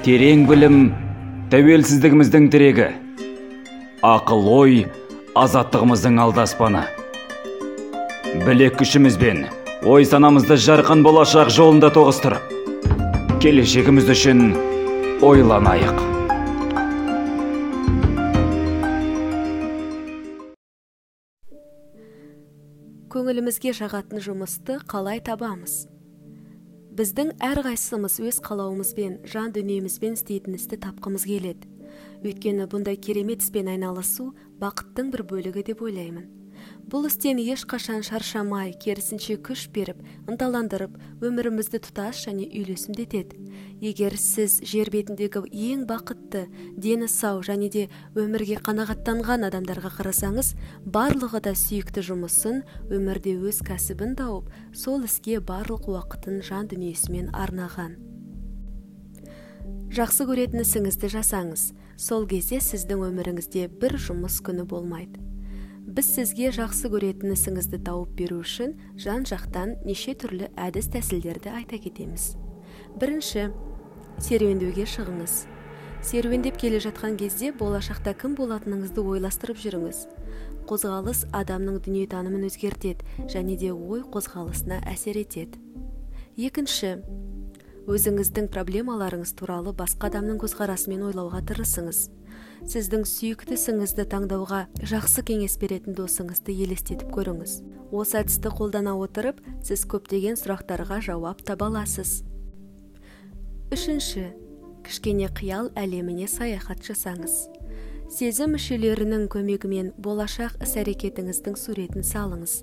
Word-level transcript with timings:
терең 0.00 0.46
білім 0.48 0.76
тәуелсіздігіміздің 1.52 2.46
тірегі. 2.52 2.86
Ақыл 4.00 4.46
ой 4.48 4.78
азаттығымыздың 5.36 6.16
алдаспаны. 6.24 6.86
Білек 8.46 8.78
күшімізбен 8.80 9.44
ой 9.84 10.08
санамызды 10.08 10.56
жарқын 10.56 11.04
болашақ 11.04 11.52
жолында 11.52 11.92
тоғыстырып 11.92 12.56
келешегіміз 13.44 14.08
үшін 14.16 14.42
ойланайық. 15.20 16.00
Көңілімізге 23.12 23.76
жағатын 23.76 24.24
жұмысты 24.24 24.80
қалай 24.88 25.20
табамыз? 25.20 25.82
Біздің 26.98 27.36
әрқайсымыз 27.38 28.18
өз 28.26 28.40
қалауымызбен 28.42 29.20
жан 29.30 29.52
дүниемізбен 29.54 30.16
істейтін 30.18 30.56
істі 30.58 30.78
тапқымыз 30.82 31.26
келеді. 31.28 31.68
Өйткені 32.26 32.66
бұндай 32.72 32.98
керемет 32.98 33.44
іспен 33.44 33.70
айналысу 33.70 34.32
бақыттың 34.60 35.12
бір 35.14 35.22
бөлігі 35.30 35.64
деп 35.70 35.84
ойлаймын. 35.86 36.39
Бұл 36.90 37.06
істен 37.06 37.38
ешқашан 37.38 38.02
шаршамай 38.02 38.72
керісінше 38.74 39.36
күш 39.46 39.68
беріп 39.70 40.00
ынталандырып 40.30 40.96
өмірімізді 41.22 41.78
тұтас 41.86 42.24
және 42.24 42.48
үйлесімді 42.50 43.04
етеді 43.06 43.38
егер 43.86 44.16
сіз 44.18 44.56
жер 44.66 44.90
бетіндегі 44.90 45.44
ең 45.46 45.84
бақытты 45.86 46.48
дені 46.74 47.06
сау 47.06 47.44
және 47.46 47.70
де 47.70 47.86
өмірге 48.18 48.58
қанағаттанған 48.66 49.46
адамдарға 49.52 49.94
қарасаңыз 50.00 50.52
барлығы 50.82 51.44
да 51.46 51.54
сүйікті 51.54 52.02
жұмысын 52.10 52.64
өмірде 52.90 53.36
өз 53.38 53.62
кәсібін 53.70 54.18
тауып 54.18 54.50
сол 54.74 55.06
іске 55.06 55.38
барлық 55.38 55.86
уақытын 55.94 56.42
жан 56.42 56.66
дүниесімен 56.74 57.30
арнаған. 57.30 58.00
Жақсы 59.94 60.26
көретін 60.26 60.66
ісіңізді 60.66 61.14
жасаңыз. 61.14 61.70
Сол 61.98 62.26
кезде 62.30 62.58
сіздің 62.62 63.02
өміріңізде 63.10 63.66
бір 63.78 63.98
жұмыс 63.98 64.38
күні 64.42 64.66
болмайды. 64.70 65.29
Біз 65.90 66.06
сізге 66.14 66.52
жақсы 66.54 66.86
көретін 66.92 67.32
ісіңізді 67.34 67.80
тауып 67.86 68.12
беру 68.18 68.40
үшін 68.44 68.76
жан 69.00 69.24
жақтан 69.26 69.72
неше 69.82 70.14
түрлі 70.14 70.50
әдіс 70.54 70.86
тәсілдерді 70.94 71.50
айта 71.50 71.80
кетеміз. 71.82 72.36
Бірінші 73.00 73.48
серуендеуге 74.22 74.86
шығыңыз. 74.86 75.34
Серуендеп 76.06 76.60
келе 76.62 76.78
жатқан 76.84 77.18
кезде 77.18 77.50
болашақта 77.50 78.14
кім 78.14 78.36
болатыныңызды 78.38 79.02
ойластырып 79.02 79.58
жүріңіз. 79.64 80.04
Қозғалыс 80.70 81.24
адамның 81.34 81.82
дүниетанымын 81.82 82.46
өзгертеді 82.46 83.26
және 83.26 83.58
де 83.58 83.72
ой 83.74 84.04
қозғалысына 84.06 84.84
әсер 84.94 85.18
етеді. 85.18 85.58
Екінші 86.38 87.00
өзіңіздің 87.90 88.46
проблемаларыңыз 88.54 89.34
туралы 89.34 89.74
басқа 89.74 90.12
адамның 90.12 90.38
көзқарасымен 90.44 91.02
ойлауға 91.10 91.42
тырысыңыз. 91.50 92.06
Сіздің 92.68 93.06
сүйікті 93.08 93.56
ісіңізді 93.56 94.04
таңдауға 94.12 94.60
жақсы 94.90 95.24
кеңес 95.28 95.56
беретін 95.60 95.96
досыңызды 95.98 96.54
елестетіп 96.64 97.12
көріңіз. 97.14 97.60
Осы 97.90 98.20
әдісті 98.20 98.52
қолдана 98.58 98.96
отырып 99.00 99.40
сіз 99.66 99.86
көптеген 99.90 100.36
сұрақтарға 100.40 101.00
жауап 101.08 101.42
таба 101.46 101.70
аласыз. 101.70 102.20
Үшінші. 103.72 104.30
Кішкене 104.84 105.28
қиял 105.36 105.68
әлеміне 105.78 106.26
саяхат 106.30 106.80
жасаңыз. 106.86 107.34
Сезім 108.10 108.56
мүшелерінің 108.56 109.28
көмегімен 109.30 109.92
болашақ 110.02 110.56
іс 110.64 110.72
әрекетіңіздің 110.80 111.58
суретін 111.60 112.06
салыңыз. 112.06 112.62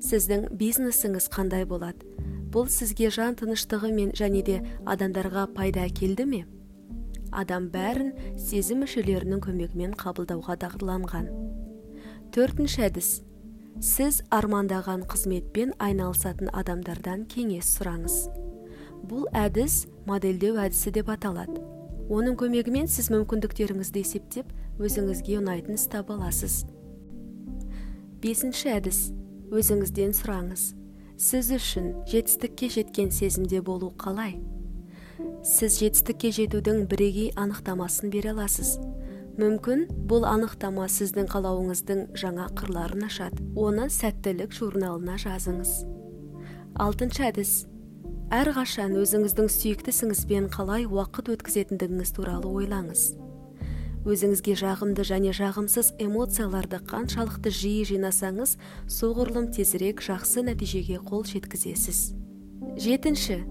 Сіздің 0.00 0.46
бизнесіңіз 0.56 1.28
қандай 1.34 1.66
болады? 1.68 2.06
Бұл 2.52 2.70
сізге 2.72 3.10
жан 3.12 3.36
тыныштығы 3.36 3.90
мен 3.92 4.14
және 4.16 4.40
де 4.46 4.60
адамдарға 4.88 5.50
пайда 5.52 5.84
әкелді 5.90 6.24
ме? 6.30 6.44
Адам 7.32 7.68
бәрін 7.72 8.12
сезім 8.38 8.82
мүшелерінің 8.84 9.40
көмегімен 9.44 9.94
қабылдауға 9.98 10.56
дағдыланған. 10.62 11.28
Төртінші 12.34 12.86
әдіс. 12.88 13.10
Сіз 13.82 14.22
армандаған 14.32 15.04
қызметпен 15.10 15.74
айналысатын 15.82 16.48
адамдардан 16.52 17.26
кеңес 17.28 17.74
сұраңыз 17.76 18.16
бұл 19.06 19.26
әдіс 19.36 19.84
модельдеу 20.08 20.56
әдісі 20.62 20.94
деп 20.96 21.10
аталады. 21.12 21.60
Оның 22.08 22.38
көмегімен 22.40 22.88
сіз 22.88 23.10
мүмкіндіктеріңізді 23.12 24.02
есептеп 24.02 24.50
өзіңізге 24.80 25.38
ұнайтын 25.42 25.76
іс 25.76 25.86
таба 25.92 26.16
аласыз. 26.16 26.64
Бесінші 28.22 28.72
әдіс. 28.78 29.04
Өзіңізден 29.46 30.16
сұраңыз 30.16 30.72
сіз 31.16 31.50
үшін 31.56 31.92
жетістікке 32.10 32.68
жеткен 32.68 33.10
сезімде 33.10 33.62
болу 33.64 33.92
қалай? 33.96 34.36
Сіз 35.46 35.78
жетістікке 35.78 36.32
жетудің 36.34 36.88
бірегей 36.90 37.28
анықтамасын 37.38 38.10
бере 38.10 38.32
аласыз. 38.32 38.80
Мүмкін 39.38 39.84
бұл 40.10 40.26
анықтама 40.26 40.88
сіздің 40.90 41.28
қалауыңыздың 41.30 42.00
жаңа 42.18 42.48
қырларын 42.58 43.06
ашады. 43.06 43.44
Оны 43.54 43.86
сәттілік 43.92 44.50
журналына 44.56 45.14
жазыңыз. 45.22 45.84
Алтыншы 46.82 47.28
әдіс. 47.28 47.54
Әрқашан 48.34 48.98
өзіңіздің 48.98 49.52
сүйікті 49.54 49.94
ісіңізбен 49.94 50.50
қалай 50.50 50.88
уақыт 50.90 51.30
өткізетіндігіңіз 51.36 52.14
туралы 52.18 52.50
ойлаңыз. 52.50 53.06
Өзіңізге 54.02 54.58
жағымды 54.58 55.06
және 55.06 55.30
жағымсыз 55.30 55.94
эмоцияларды 56.02 56.82
қаншалықты 56.90 57.54
жиі 57.54 57.86
жинасаңыз 57.94 58.58
соғұрлым 58.90 59.52
тезірек 59.54 60.02
жақсы 60.02 60.42
нәтижеге 60.46 60.98
қол 61.06 61.22
жеткізесіз. 61.26 62.08
Жетінші. 62.82 63.44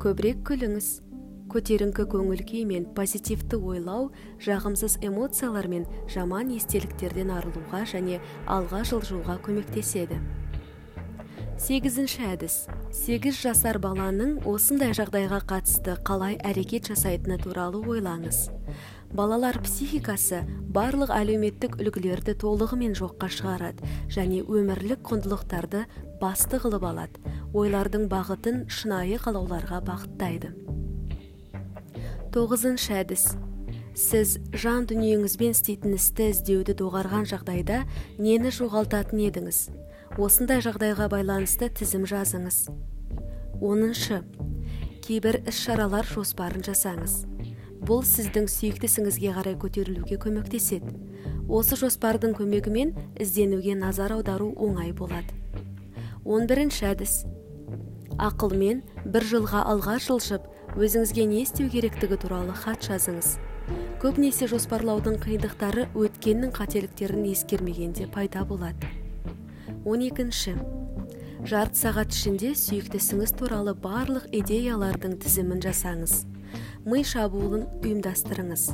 Көбірек 0.00 0.44
күліңіз. 0.48 1.09
Көтеріңкі 1.50 2.06
көңіл 2.10 2.44
күй 2.46 2.62
мен 2.68 2.84
позитивті 2.94 3.58
ойлау 3.58 4.10
жағымсыз 4.44 5.00
эмоциялар 5.02 5.66
мен 5.70 5.88
жаман 6.10 6.52
естеліктерден 6.54 7.32
арылуға 7.34 7.82
және 7.90 8.20
алға 8.46 8.84
жылжуға 8.86 9.40
көмектеседі. 9.42 10.20
Сегізінші 11.60 12.22
әдіс. 12.24 12.54
Сегіз 12.94 13.42
жасар 13.42 13.76
баланың 13.82 14.38
осындай 14.48 14.94
жағдайға 14.96 15.42
қатысты 15.50 15.98
қалай 16.08 16.38
әрекет 16.40 16.88
жасайтыны 16.88 17.36
туралы 17.42 17.82
ойлаңыз. 17.84 18.46
Балалар 19.12 19.58
психикасы 19.60 20.40
барлық 20.72 21.12
әлеуметтік 21.12 21.76
үлгілерді 21.82 22.38
толығымен 22.40 22.96
жоққа 22.96 23.28
шығарады 23.36 23.92
және 24.08 24.40
өмірлік 24.46 25.04
құндылықтарды 25.10 25.84
басты 26.22 26.62
қылып 26.64 26.86
алады. 26.94 27.20
Ойлардың 27.52 28.08
бағытын 28.08 28.68
шынайы 28.70 29.20
қалауларға 29.20 29.84
бағыттайды. 29.84 30.54
Тоғызыншы 32.34 32.94
әдіс. 32.94 33.24
Сіз 33.98 34.36
жан 34.54 34.84
дүниеңізбен 34.86 35.50
істейтін 35.50 35.96
істі 35.96 36.28
іздеуді 36.30 36.76
доғарған 36.78 37.26
жағдайда 37.26 37.80
нені 38.22 38.52
жоғалтатын 38.54 39.18
едіңіз? 39.26 39.58
Осындай 40.14 40.62
жағдайға 40.62 41.08
байланысты 41.10 41.68
тізім 41.74 42.06
жазыңыз. 42.06 42.68
Оныншы. 43.58 44.22
Кейбір 45.02 45.40
іс 45.50 45.58
шаралар 45.64 46.06
жоспарын 46.06 46.62
жасаңыз. 46.66 47.24
Бұл 47.82 48.04
сіздің 48.06 48.46
сүйікті 48.52 48.86
ісіңізге 48.86 49.34
қарай 49.34 49.58
көтерілуге 49.58 50.20
көмектеседі. 50.22 50.94
Осы 51.50 51.74
жоспардың 51.80 52.36
көмегімен 52.38 52.94
ізденуге 53.18 53.74
назар 53.74 54.14
аудару 54.14 54.52
оңай 54.54 54.92
болады. 54.94 55.34
Он 56.24 56.46
бірінші 56.46 56.92
әдіс. 56.92 57.24
Ақылмен 58.20 58.84
бір 59.08 59.26
жылға 59.26 59.64
алға 59.72 59.96
жылжып 59.98 60.46
өзіңізге 60.78 61.24
не 61.26 61.42
істеу 61.42 61.70
керектігі 61.70 62.18
туралы 62.22 62.54
хат 62.54 62.84
жазыңыз. 62.86 63.38
Көбінесе 64.02 64.46
жоспарлаудың 64.50 65.18
қиындықтары 65.22 65.88
өткеннің 65.98 66.52
қателіктерін 66.54 67.26
ескермегенде 67.32 68.06
пайда 68.06 68.44
болады. 68.46 68.86
Он 69.84 70.04
екінші. 70.06 70.54
Жарты 71.48 71.80
сағат 71.80 72.14
ішінде 72.14 72.52
сүйікті 72.58 73.00
ісіңіз 73.00 73.34
туралы 73.40 73.74
барлық 73.74 74.28
идеялардың 74.30 75.18
тізімін 75.24 75.62
жасаңыз. 75.64 76.24
Ми 76.84 77.02
шабуылын 77.04 77.66
ұйымдастырыңыз. 77.80 78.70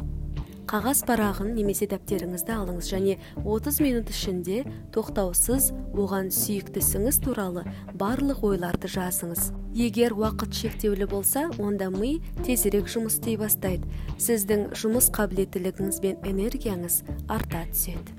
Қағаз 0.66 1.04
парағын 1.06 1.52
немесе 1.54 1.86
дәптеріңізді 1.92 2.54
алыңыз 2.56 2.88
және 2.90 3.12
30 3.44 3.78
минут 3.84 4.10
ішінде 4.10 4.64
тоқтаусыз 4.96 5.68
оған 5.94 6.32
сүйіктісіңіз 6.34 7.20
туралы 7.22 7.62
барлық 7.94 8.42
ойларды 8.50 8.90
жазыңыз. 8.90 9.52
Егер 9.78 10.16
уақыт 10.18 10.58
шектеулі 10.58 11.06
болса 11.06 11.46
онда 11.62 11.86
ми 11.94 12.16
тезірек 12.42 12.90
жұмыс 12.90 13.20
істей 13.20 13.38
бастайды. 13.38 13.86
Сіздің 14.18 14.72
жұмыс 14.74 15.12
қабілеттілігіңіз 15.14 16.02
бен 16.02 16.18
энергияңыз 16.26 17.02
арта 17.30 17.62
түседі. 17.70 18.15